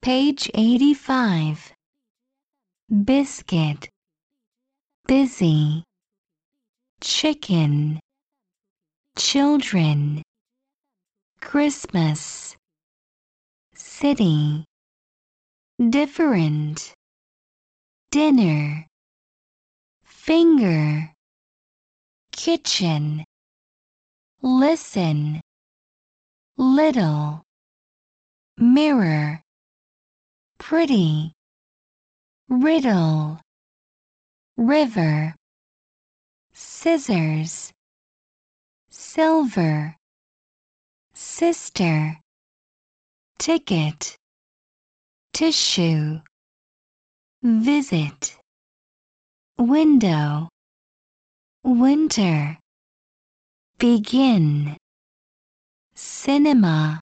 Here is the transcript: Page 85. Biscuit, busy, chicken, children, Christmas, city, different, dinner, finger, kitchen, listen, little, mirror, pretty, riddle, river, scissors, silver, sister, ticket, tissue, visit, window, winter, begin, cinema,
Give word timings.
Page 0.00 0.48
85. 0.54 1.72
Biscuit, 3.04 3.88
busy, 5.06 5.82
chicken, 7.00 7.98
children, 9.16 10.22
Christmas, 11.40 12.56
city, 13.74 14.64
different, 15.90 16.94
dinner, 18.12 18.86
finger, 20.04 21.12
kitchen, 22.30 23.24
listen, 24.42 25.40
little, 26.56 27.42
mirror, 28.56 29.42
pretty, 30.68 31.32
riddle, 32.50 33.40
river, 34.58 35.34
scissors, 36.52 37.72
silver, 38.90 39.96
sister, 41.14 42.20
ticket, 43.38 44.14
tissue, 45.32 46.20
visit, 47.42 48.36
window, 49.56 50.50
winter, 51.64 52.58
begin, 53.78 54.76
cinema, 55.94 57.00